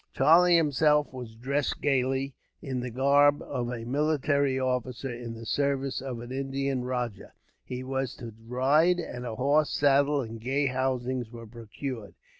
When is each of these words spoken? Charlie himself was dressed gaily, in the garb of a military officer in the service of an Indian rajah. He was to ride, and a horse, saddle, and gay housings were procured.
Charlie 0.15 0.55
himself 0.55 1.13
was 1.13 1.35
dressed 1.35 1.79
gaily, 1.79 2.33
in 2.59 2.79
the 2.79 2.89
garb 2.89 3.39
of 3.43 3.69
a 3.69 3.85
military 3.85 4.59
officer 4.59 5.13
in 5.13 5.35
the 5.35 5.45
service 5.45 6.01
of 6.01 6.21
an 6.21 6.31
Indian 6.31 6.83
rajah. 6.85 7.33
He 7.63 7.83
was 7.83 8.15
to 8.15 8.33
ride, 8.47 8.97
and 8.99 9.27
a 9.27 9.35
horse, 9.35 9.69
saddle, 9.69 10.19
and 10.21 10.41
gay 10.41 10.65
housings 10.65 11.29
were 11.29 11.45
procured. 11.45 12.15